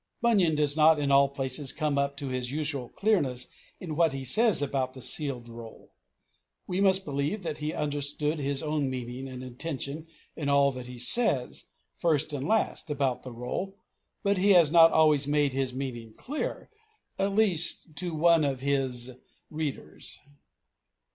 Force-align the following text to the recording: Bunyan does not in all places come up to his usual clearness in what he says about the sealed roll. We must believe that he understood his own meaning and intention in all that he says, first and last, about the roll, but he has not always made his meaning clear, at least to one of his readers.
Bunyan 0.19 0.55
does 0.55 0.75
not 0.75 0.97
in 0.97 1.11
all 1.11 1.29
places 1.29 1.71
come 1.71 1.99
up 1.99 2.17
to 2.17 2.29
his 2.29 2.51
usual 2.51 2.89
clearness 2.89 3.45
in 3.79 3.95
what 3.95 4.13
he 4.13 4.25
says 4.25 4.59
about 4.59 4.93
the 4.93 5.01
sealed 5.03 5.47
roll. 5.47 5.91
We 6.65 6.81
must 6.81 7.05
believe 7.05 7.43
that 7.43 7.59
he 7.59 7.71
understood 7.71 8.39
his 8.39 8.63
own 8.63 8.89
meaning 8.89 9.27
and 9.27 9.43
intention 9.43 10.07
in 10.35 10.49
all 10.49 10.71
that 10.71 10.87
he 10.87 10.97
says, 10.97 11.65
first 11.93 12.33
and 12.33 12.47
last, 12.47 12.89
about 12.89 13.21
the 13.21 13.31
roll, 13.31 13.75
but 14.23 14.39
he 14.39 14.53
has 14.53 14.71
not 14.71 14.91
always 14.91 15.27
made 15.27 15.53
his 15.53 15.71
meaning 15.71 16.15
clear, 16.15 16.71
at 17.19 17.35
least 17.35 17.95
to 17.97 18.15
one 18.15 18.43
of 18.43 18.61
his 18.61 19.11
readers. 19.51 20.17